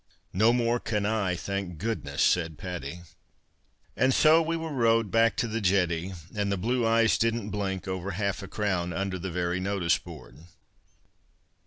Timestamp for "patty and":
2.57-4.15